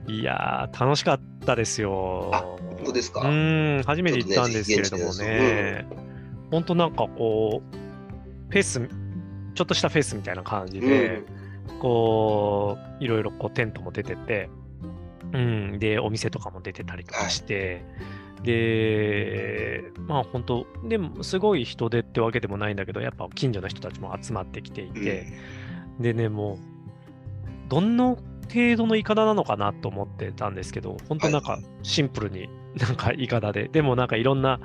[0.08, 0.14] い。
[0.20, 2.32] いやー、楽しかったですよ。
[2.84, 3.22] あ本当ですか？
[3.22, 5.26] うーん、初めて行ったんですけれどもね。
[5.26, 5.88] ね、
[6.52, 8.90] 本当なんかこう、フェス、
[9.56, 11.24] ちょっとしたフェスみたいな感じで、
[11.80, 14.50] こう、いろいろこうテントも出てて、
[15.32, 17.84] うん、で、お店とかも出てたりとかして、
[18.44, 24.94] で、まあ本当、でもすごい人出ってわけでもないんだけど、やっぱ近所の人たちも集まってきていうん。
[24.94, 25.26] て、
[26.00, 26.58] でね、もう、
[27.70, 31.64] どんな程度のイカダなのかなと思ってたんですけど、本当なんかはい。
[31.84, 34.60] シンプルに なんかイカダで、でもなんかいろんな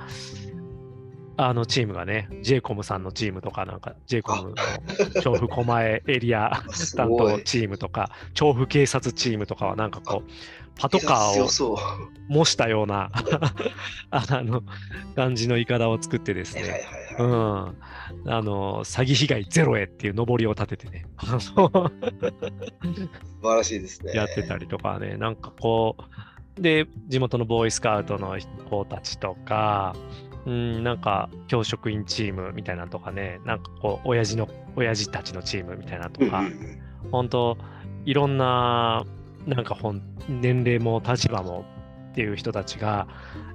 [1.41, 7.09] あのチームがね、j イコムさんのチームとか、なんか j イコムの調布狛江エリアす担。
[7.17, 10.31] 当チームとか、調布警察チームとかはなんかこう、
[10.79, 11.77] パトカーを。
[12.29, 13.11] 模したような
[14.11, 14.63] あの
[15.15, 16.85] 感じのイカダを作ってですね、
[17.17, 17.73] は
[18.25, 18.29] う。
[18.29, 21.05] ん、あの詐欺被害ゼロへっていう上りを立ててね、
[21.39, 24.13] 素晴らしいですね。
[24.13, 25.97] やってたりとかね、なんかこ
[26.57, 28.37] う、で、地元のボーイスカウトの
[28.69, 29.95] 子たちとか、
[30.45, 36.55] うん、なんか教職員チームみたいなのとかね、なんかこう、親父の、親父たちのチームみたいなのとか、うんうんう
[37.07, 37.11] ん。
[37.11, 37.57] 本当
[38.05, 39.05] いろんな、
[39.45, 41.65] なんかほん、年齢も立場も
[42.11, 43.07] っていう人たちが、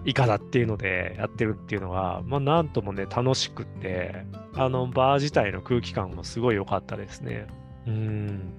[0.05, 7.47] イカだっていうのでやってるっていうのが、まあ、なんともね、楽しくって、あの、バー自体の空気感もすごい良かったですね。
[7.87, 8.53] うん。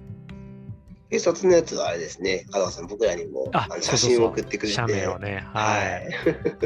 [1.10, 6.10] 警察のやつはあれですね、香川さん、僕らにも写そうそうそう真を送ってくれて、写メをね、ははい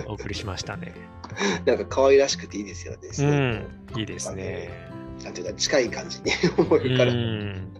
[0.00, 0.94] い、お送りしましたね。
[1.66, 3.12] なんか可愛らしくていいですよね。
[3.12, 4.70] すうん、いいですね。
[5.22, 7.12] なんていうか、近い感じに思えうるから。
[7.12, 7.79] ん。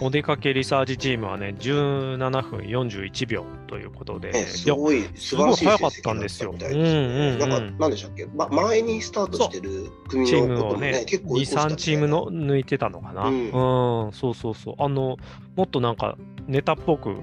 [0.00, 6.52] お出かけリサーチチームはね、17分41秒ということで、すごいすごい早かったんですよ。
[6.52, 13.28] なんか、なんでしたっけ、ま、前にスタートしてる組チーのこともね、ムをね、2、結構追い越したみたいな3チームの抜いてたのかな。
[13.28, 14.74] ううんん、そうそうそう。
[14.78, 15.16] あの、
[15.56, 17.16] もっとなんかネタっぽく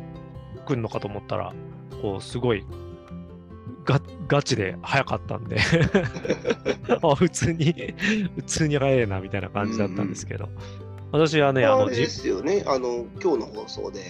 [0.66, 1.54] 来るのかと思ったら、
[2.02, 2.66] こう、すごい、
[3.86, 5.58] ガガチで早かったんで。
[7.04, 7.74] あ、普通に、
[8.36, 10.50] 普通に早いなみたいな感じだったんですけど、
[11.14, 14.02] 私はね、あの、ですよね、あの、今日の放送で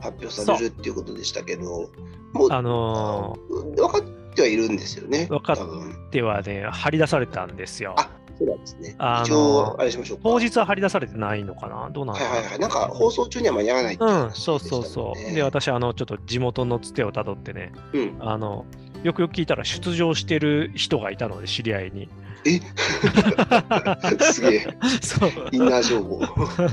[0.00, 1.88] 発表されるっていうことでしたけど、
[2.32, 3.38] もう、あの
[3.76, 5.26] 分かってはいるんですよね。
[5.30, 7.94] 分かっ多分ではね、張り出されたんですよ。
[7.96, 8.96] あそうなんですね。
[8.98, 10.22] あの一応、あれしましょうか。
[10.24, 11.90] 当日は張り出されてないのかな？
[11.90, 12.58] どうなのかなはいはいはい。
[12.58, 15.20] なんか放送中には間に合わないっていうん、話そうそうそう。
[15.20, 18.16] んねで、私、あの、ちょっと地元のつてをたどってね、うん。
[18.20, 18.64] あの、
[19.04, 22.08] よくよく聞いたら出場してる人がいたので、知り合いに。
[22.46, 22.60] え？
[24.32, 24.66] すげえ。
[25.02, 25.30] そう。
[25.52, 26.18] インナー情報。
[26.20, 26.70] は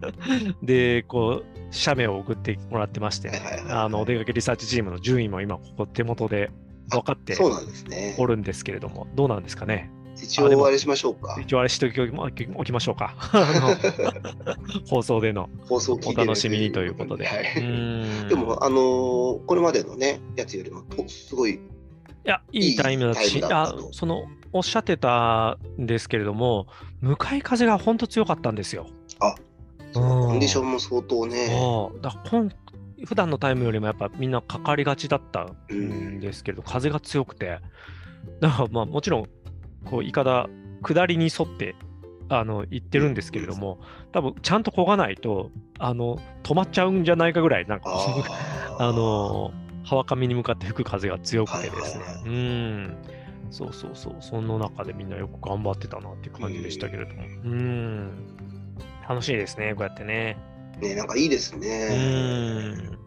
[0.62, 3.30] で、こう、写メを送ってもらってまして、
[3.68, 6.50] あの、お出かけリサーチチームの順位も今、ここ手元で
[6.90, 7.36] 分かって。
[8.18, 9.90] おるんですけれども、どうなんですかね？
[10.22, 11.38] 一応あれしましょうか。
[11.40, 13.14] 一応あれしておきましょうか。
[14.88, 17.28] 放送での放送お楽しみにということで。
[18.28, 21.58] でも、あのーこれまでのね、やつよりも、とすごい、い
[22.24, 26.66] や、いいタイムだし、たとその、おっしゃってたんですけれども、
[27.00, 28.86] 向かい風が本当強かったんですよ。
[29.94, 31.48] コンディションンも相当ね。
[32.00, 32.48] だ今
[33.04, 37.58] 普段のタイムよりもやっぱみんなかかりがちだったんですけど、風が強くて、
[38.40, 39.28] だからまあもちろん、
[39.84, 40.48] こう、いかだ、
[40.82, 41.74] 下りに沿って、
[42.28, 43.78] あの、行ってるんですけれども、
[44.12, 47.90] 多分ちゃんと漕がないと、あの、止まっちゃうんじゃないかぐらい、なんか、
[48.78, 49.52] あ の
[49.84, 52.04] 川上に向かって吹く風が強くてですね。
[52.04, 52.96] はいはい、うん、
[53.50, 58.10] そうそうそう、その中でみんなよく頑張ってたなっていう感じでしたけれども、うん、
[59.08, 60.38] 楽しいですね、こうやってね。
[60.80, 61.88] ね、なんかいいですうね。
[61.88, 62.98] ん、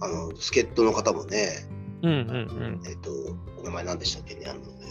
[0.00, 1.48] あの、助っ人の方もね、
[2.02, 3.10] うん、うん、うん、えっ、と、
[3.60, 4.81] お名前何でしたっけね、あの、え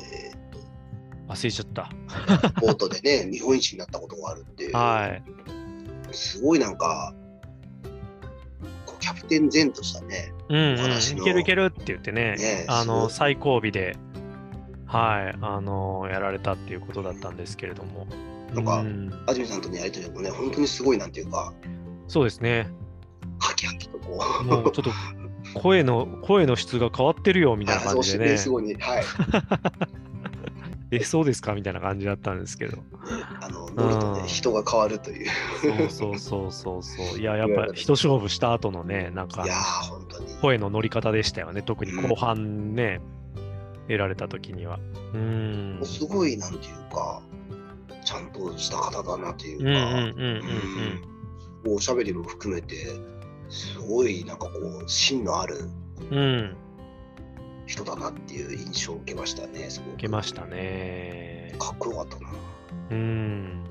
[1.32, 1.89] 忘れちゃった。
[2.10, 5.24] ー、ボートでね、 日本一になったことがあるっていう、はい、
[6.12, 7.13] すごいなんか、
[8.86, 13.96] こうキャプテン前としたね、うん、うん、いけるいけるって言ってね、ねあの、最後尾で、
[14.86, 18.08] はい、あの、やられたっていうことだったんですけれども。
[18.54, 19.24] なんかうん。
[19.26, 21.54] 安住さんとのやりとりもね、本当にすごいなんていうか、
[22.10, 22.67] そうですね。
[23.39, 24.91] ハキハキとこう、もうちょっと
[25.54, 29.04] 声の声の質が変わってるよみたいな感じでね、す、ごいね、はい、
[30.91, 31.54] え、そうですか？
[31.54, 32.77] みたいな感じだったんですけど。
[33.41, 37.19] あの乗るとね、うん人が変わるという、そうそうそうそうそう。
[37.19, 40.27] いや、やっぱ一勝負した後のね、なんかいやー、本当に。
[40.41, 41.62] 声の乗り方でしたよね。
[41.62, 43.01] 特に後半ね、
[43.88, 44.80] 得られた時には。
[45.13, 45.80] うん。
[45.84, 47.21] すごいなんていうか、
[48.04, 50.12] ちゃんとした方だなといううんうんか、うんうん
[51.65, 52.88] うんおしゃべりも含めて、
[53.49, 54.51] すごいなんかこ
[54.84, 55.69] う、芯のある
[56.10, 56.56] うん。
[57.79, 57.84] うん。
[57.84, 60.45] 人だなっていう印象を受けましたね、すごく受けました。
[60.45, 61.55] ね。
[61.60, 62.29] かっこよかったな。
[62.91, 63.63] うん。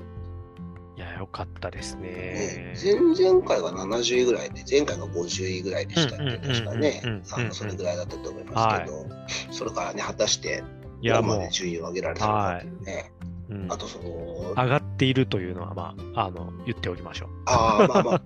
[0.97, 2.75] いや、よかったですねね、。
[2.83, 9.05] 前々回が70位ぐらいで、前回が50位ぐらいでしたっけ、確かねそれぐらいだったと思いますけど、
[9.51, 10.63] それからね、果たして、
[11.01, 13.11] いや、どこまもで順位を上げられたのかっていうね。
[13.49, 17.29] う、うんあとその、上がっているというのは、まあ、あの、言っておきましょう。
[17.45, 18.21] ああ、まあまあ、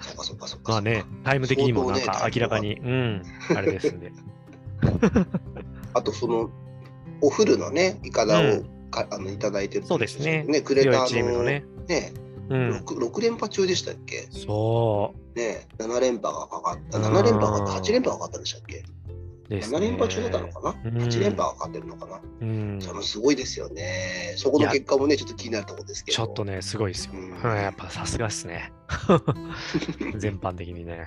[0.00, 0.72] そっかそっかそっか。
[0.72, 3.22] まあね、タイム的にもなんか明らかに、うん、
[3.56, 4.12] あれですんで。
[5.94, 6.50] あとその、
[7.20, 10.44] お風呂のね、いかだを、うんかあのいただいてるそうですね。
[10.62, 11.64] くれたチームのね。
[11.88, 12.12] ね、
[12.48, 12.70] うん。
[12.78, 14.28] 6, 6連覇中でしたっけ？
[14.30, 16.98] そね、7連覇がかかった。
[16.98, 18.78] うん7連覇がかった、8連覇がかかったんでしたっけ？
[18.78, 18.82] う
[19.48, 19.78] です、ね。
[19.78, 22.78] 7連覇中だったのかな、うん ?8 連覇がかかってるのかな、うん。
[22.80, 24.34] そのすごいですよね。
[24.36, 26.16] そこの結果もね、ちょっと気になるところですけど。
[26.16, 27.12] ちょっとね、すごいですよ。
[27.14, 28.72] うんうん、やっぱさすがっすね。
[30.18, 31.06] 全般的にね。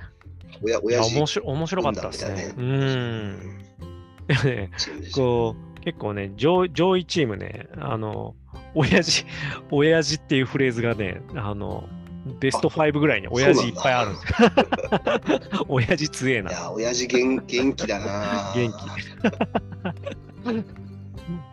[0.61, 2.53] おや、いや、親父面白面白かったですね。
[2.57, 2.69] ううん
[3.31, 3.57] ん。
[4.27, 4.71] でもね、
[5.13, 8.35] こう、結構ね、上上位チームね、あの、
[8.73, 9.25] 親父、
[9.71, 11.87] 親父っていうフレーズがね、あの、
[12.39, 15.65] ベスト5ぐらいに親父いっぱいあるんですよ。
[15.67, 16.51] 親父強えな。
[16.51, 18.71] いや、親父元元気だな 元
[20.43, 20.63] なん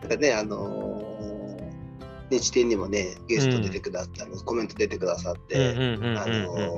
[0.09, 1.10] かね、あのー
[2.31, 5.75] ね、地点にもね、ゲスト出てくださって、コメント出てくださって、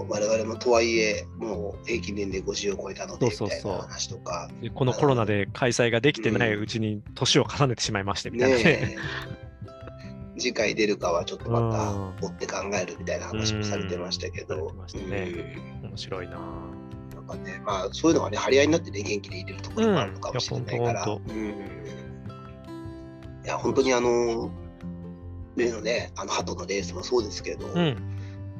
[0.08, 3.72] 我々もとはいえ、もう平均年齢50を超えたので、みそうそうそう。
[3.72, 8.58] たいな話とか、でこのコロナで開催ができてないうちに年を重ねてしまいましてみたいな。
[10.38, 12.16] 次回出るかはちょっとまうん。
[12.20, 14.72] た追って考えるみたいな話もされてましたけど。
[15.08, 15.56] ね。
[15.82, 16.38] 面白いな。
[16.38, 16.40] う
[16.78, 16.82] ん
[17.14, 21.48] なんかね、まあそういうのがね、張り合いになってね、元気でいれるところもあるのかもしれないから、うん。
[23.44, 24.50] いや、本当にあの、
[25.56, 27.96] 例のね、あの、鳩のレースもそうですけど、うん。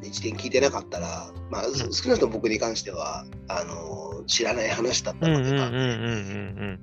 [0.02, 6.81] 一点聞いてなかったら、まあ、少なくとも僕に関しては、あの、知らない話だっうんうんうんうんたので、うん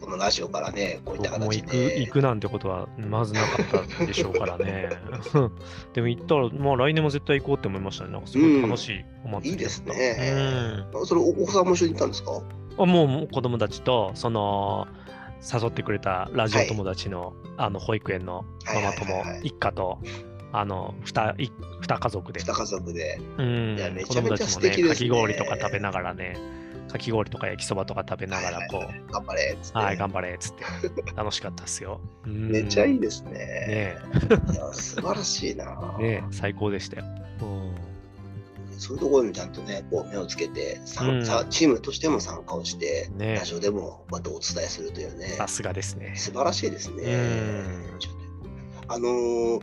[0.00, 2.00] このラジオからね、こういった形で。
[2.00, 4.90] 行くなんてことはまずなかったでしょうからね。
[5.94, 8.10] でも行ったら、まあ来年も絶対行こうって思いましたね。
[8.12, 12.32] なんかすごい楽しいお祭りだったいいですねうんそれ、おお子さんも一緒に行ったんですか？
[12.78, 14.88] あもう子供たちと、その、
[15.42, 19.98] 誘ってくれたラジオ友達の,、あの保育園のママ友はいはいはいはい一家と、
[20.52, 21.50] あの二い
[21.80, 23.20] 二家族で、二家族で。
[23.38, 26.36] うんいやめ子ちゃめちゃ供たちもね素敵ですねかき氷とか食べながらね、
[26.90, 29.78] かき氷とか焼きそばとか食べながら、こう、はいはいはい頑張れっつって。
[29.78, 30.64] はい、頑張れっつって、
[31.16, 32.00] 楽しかったっすよ。
[32.26, 33.32] うんめっちゃいいですね。
[33.32, 33.96] ね
[34.72, 35.96] 素晴らしいな。
[35.98, 37.04] え、ねえ最高でしたよ。
[37.40, 37.71] うん
[38.82, 41.24] そういうところにちゃんとね、こう目をつけて、さうん。
[41.24, 43.34] さチームとしても参加をして、ね。
[43.34, 46.14] えラジオでもまたお伝えするというね、さすがですね。
[46.16, 47.02] 素晴らしいですね。
[47.04, 47.98] うん。
[48.88, 49.62] あのー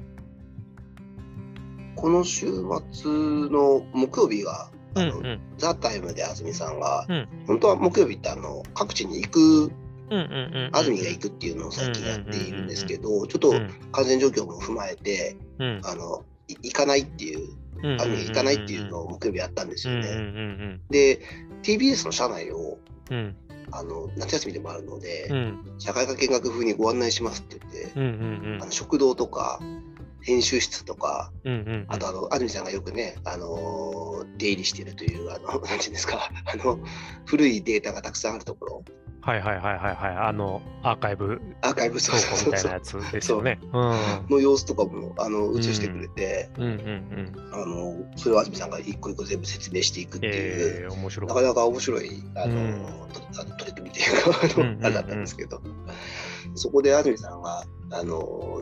[1.97, 2.45] この週
[2.93, 5.41] 末の木曜日が、あのうんうん。
[5.57, 7.27] ザ・タイムで安住さんが、うん。
[7.45, 9.71] 本当は木曜日ってあの各地に行く。
[10.09, 15.81] 安住が行くっていうのを最近やっているんですけど、ちょっとうん感染状況も踏まえて、うん。
[15.83, 20.81] あのい行かないっていう、うん安住が行かないっていうのを木曜日やったんですよね。
[20.89, 21.21] で、
[21.63, 22.77] TBS の社内を
[23.09, 23.17] うん。
[23.17, 23.35] うん
[23.71, 25.75] あの夏休みでもあるので、うん。
[25.77, 29.59] 社会科見学風にご案内しますって言って、あの食堂とか、
[30.21, 31.31] 編集室とか。
[31.87, 36.79] あとあの、安住さんがよくね、あの出入りしているという、あの、なんていうんですか、あの、
[37.25, 38.83] 古いデータがたくさんあるところ、
[39.21, 40.15] はいはいはいはいはい。
[40.15, 43.59] あの、アーカイブアーカイブ倉倉庫みたいなやつですよね。
[43.61, 43.71] うん。
[44.29, 47.53] の様子とかもあの映してくれて、うんうんうん。
[47.53, 51.33] あのそれを安住さんが一個一個全部説明していくっていう、えー、面白いな。
[51.33, 55.61] かなか面白いあの、うんとあの取り組みというかあれだったんですけど、
[56.55, 58.61] そこで安住さんがあの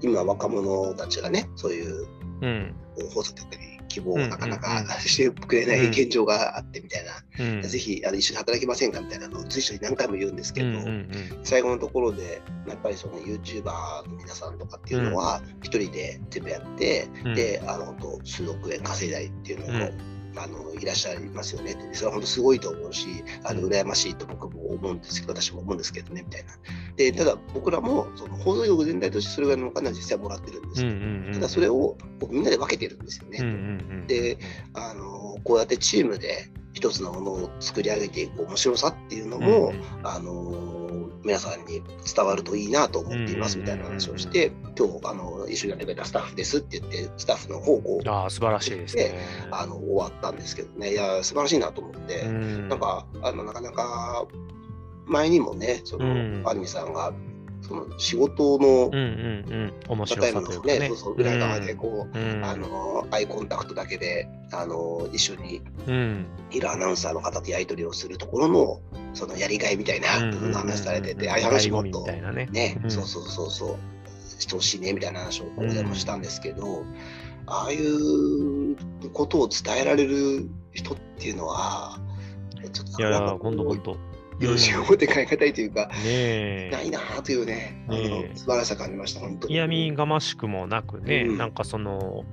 [0.00, 2.06] 今若者たちがねそういう
[2.40, 2.74] うん。
[3.12, 7.62] 放送局に希望をなかなかしてくれない現状があってみたいな、うん。
[7.62, 11.10] ぜひあの一緒に働きませんかみたいなのを随所に何回も言うんですけど、うんうんうん。
[11.44, 19.94] 最後のところでやっぱりその YouTuber の皆さんとかっていうのは一人で全部やって、うんであの数億円稼いだりっていうのも、う
[20.36, 21.72] あのいらっしゃいますよね。
[21.72, 23.06] ってそれは本当すごいと思うし
[23.44, 26.52] あのうん羨ましいと僕も思うんですけど私も思うんですけどねみたいな。
[26.96, 30.82] でただ僕らもその放送局全体としてそれぐらいのお金は実際もらってるんです。
[30.82, 31.32] うんうけど、んうん。
[31.34, 33.54] ただそれをこうみんなで分けてるんですよね、うんうんう
[34.02, 34.06] ん。
[34.06, 34.38] で
[34.74, 39.84] あのこうやってチームで一つのものを作り上げていく面白さっていうのも、うんうんうん。
[40.02, 40.73] あの
[41.24, 41.82] 皆さんに
[42.14, 49.14] 伝わるといいなと思っていますみたいな話をして、今日あの一緒にやってくれたスタッフですって言って、スタッフの方向ああ、素晴らしいですね。
[49.50, 52.68] あの終わったんですけどね、いや、素晴らしいなと思って、うん。
[52.68, 54.26] なんかあのなかなか
[55.06, 56.42] 前にもね、その、うん。
[56.46, 57.12] アニメさんが
[57.66, 59.72] その仕事のうんうんうん。
[59.88, 60.88] 面白タイムのね、ね。
[60.88, 68.80] そうそう裏側でこう、うん、あのアイコンタクトだけであの一緒にうん、いるアナウンサーの方とやり取りをするところの
[69.14, 70.08] そのやりがいみたいな
[70.52, 72.48] 話されてて、ああいう話もっとね。
[72.50, 72.90] ね、うん。
[72.90, 73.76] そうそうそうそう
[74.40, 76.84] してほしいねみたいな話をここでもしたんですけど、
[77.46, 78.76] ああいう
[79.12, 81.98] ことを伝えられる人っていうのは
[82.72, 83.50] ちょっといやいや、なんかほ
[84.36, 84.56] んとほんと。
[84.56, 86.70] よしを持って考え方いというか、ねえ。
[86.72, 89.54] ないなあというね、あね素晴らしさ感じました、本当に。
[89.54, 92.24] 嫌味がましくもなくね、うんなんかその、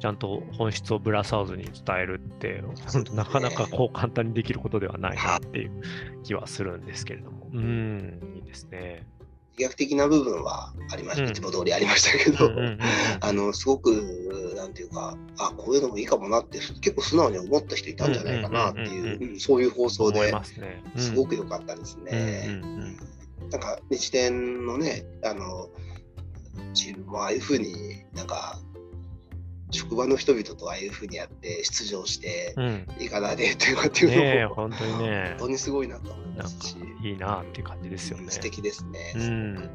[0.00, 5.82] ちゃんと本質をぶらさずに伝えるって、本当なかなかこう簡単にできることではないなっていう
[6.24, 7.48] 気はするんですけれども。
[7.52, 9.06] うん、いいですね。
[9.56, 11.30] 自虐的な部分はありました、うん。
[11.30, 12.50] いつも通りありましたけど、
[13.20, 22.44] あのすごく、なんていうか、あこういうのもいいかもなって、結構素直に思った人いたんじゃないかなっていう、うんそういう放送でますごく良かったですね。
[22.46, 22.96] うん
[23.50, 25.68] なんか日天のね、あの
[26.72, 28.58] チームもああいうふうになんか
[29.74, 32.86] 職場の人々とああいうふうにやって出場してうん。
[33.00, 38.30] いかないでというかっていうのも、本当にね本、当にすごいなと思いますし、いいなっていう感じですよね。
[38.30, 39.12] 素敵ですね。
[39.16, 39.70] うん。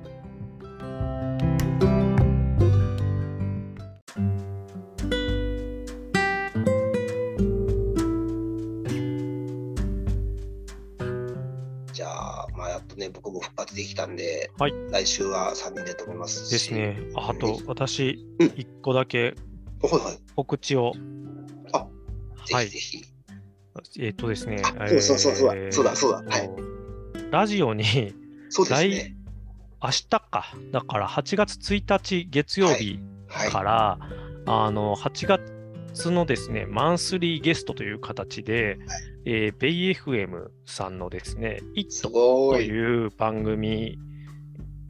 [11.93, 16.51] じゃあ、まあ、やっとね、僕も復活できたんで、はい来週は3人でと思いますし。
[16.51, 16.97] ですね。
[17.15, 19.35] ああと、私うん、一個だけ
[19.81, 20.19] はいはい。
[20.35, 20.93] 告知を、
[21.73, 21.87] あ、
[22.45, 23.05] ぜはいひぜひ。
[23.99, 24.61] えっ、とですね。
[24.77, 26.49] あそうそうそうそうだそうだそうだはい
[27.31, 27.83] ラジオに、
[28.49, 29.15] そうですね。
[29.81, 33.49] 明日か、だから8月1日月曜日はい。
[33.49, 33.99] から、
[34.45, 38.79] あの8月のですね、マンスリーゲストという形で、
[39.25, 42.09] えーベイ FM さんのですね、イッすト。
[42.09, 43.97] という番組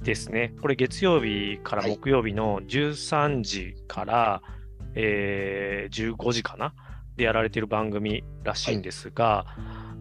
[0.02, 0.56] ですね。
[0.62, 4.42] これ月曜日からはい木曜日の13時から、
[4.96, 6.74] えー15時かな？
[7.16, 9.46] でやられている番組らしいんですが、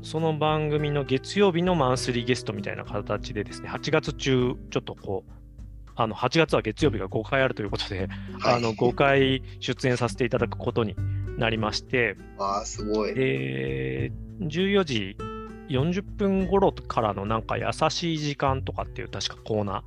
[0.03, 5.33] その番組の月曜日のマンスリーゲストみたいな形でですね、8月中、ちょっとこう、
[5.97, 8.09] あの8月は月曜日が5回あるということで、
[8.41, 10.95] はいあの5回出演させていただくことに
[11.37, 13.15] なりまして、わあ、すごい。
[13.15, 15.17] で、14時
[15.69, 19.83] 40分頃からのなんか優しい時間とかっていう確かコーナ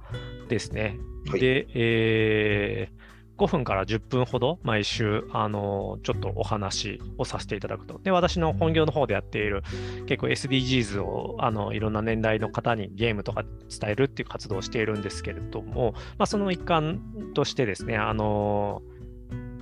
[0.45, 0.97] ーですね。
[1.29, 3.00] はいで、えー
[3.37, 7.99] 5分から10分ほど毎週、あのちょっとお話をさせていただくと。
[8.03, 9.63] で、私の本業の方でやっている
[10.05, 17.01] 結構 SDGs をあのいろんな年代の方にゲームとか伝えるっていう活動をしているんですけれども、まあ、その一環
[17.33, 18.81] としてですね、あの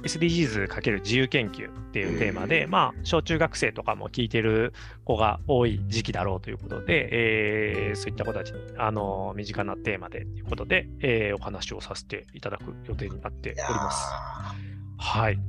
[0.04, 4.74] SDGs× 自由研究っていうテーマで、まあ、小中学生とかも聞いてる
[5.04, 14.14] 子が多い時期だろうということで、えーそういった子たちに、あの身近なテーマでということで、えーお話をさせていただく予定になっております。
[14.97, 15.39] はい。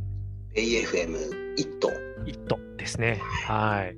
[0.54, 1.16] ー AFM
[1.56, 1.90] イット。
[2.26, 3.20] イットですね。
[3.46, 3.96] はい。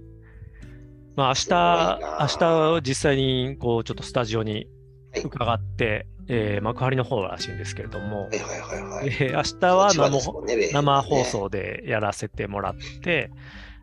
[1.16, 4.66] まあ、明日、な明日実際にこうちょっとスタジオに
[5.12, 9.06] はい伺って、えー幕張の方らしいんですけれども、はいはいはいはい。
[9.08, 10.10] えー明日は生
[10.56, 11.24] ね生放。
[11.24, 13.30] 送でやらせてもらって、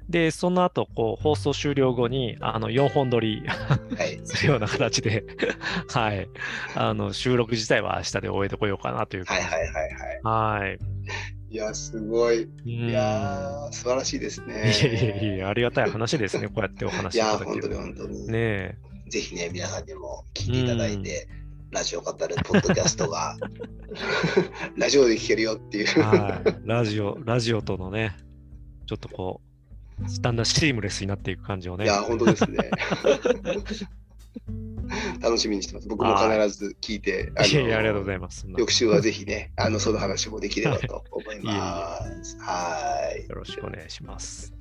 [0.09, 4.19] で、その後、こう、放送終了後に、あの、4本撮りはい。
[4.25, 5.23] するような形で、
[5.93, 6.27] はい。
[6.73, 9.71] あの、収録自体は明日で終えてこようかなというはいはいはい
[10.23, 10.59] はい。
[10.63, 10.79] はい。
[11.51, 12.43] いや、すごい。
[12.43, 14.71] うんいやー、素晴らしいですね。
[14.71, 18.27] いえいえいえ、ありがたい話ですね、こうやってお話いやー、いただける本当に本当に。
[18.27, 18.75] ねえ。
[19.09, 21.27] ぜひね、皆さんにも聞いていただいて、
[21.72, 23.38] ラジオ語るポッドキャストが、
[24.76, 26.01] ラジオで聞けるよっていう。
[26.01, 26.67] はい。
[26.67, 28.17] ラジオ、ラジオとのね、
[28.88, 31.86] ちょっとこう、だんだんシームレスになっていく感じをね。
[31.86, 32.57] いや、本当ですね。
[35.22, 35.88] 楽しみにしてます。
[35.88, 38.47] 僕も必ず聞いて、いやいや、ありがとうございいます。
[38.57, 42.38] 翌週はぜひね、あの、その話もできればと思います。
[42.39, 43.28] はい。
[43.30, 44.53] よろしくお願いします。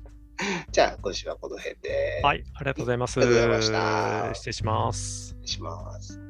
[0.71, 2.21] じゃあ、今週はこの辺で。
[2.23, 3.19] はい、ありがとうございます。
[3.19, 5.27] 失礼します。
[5.27, 6.28] 失礼します。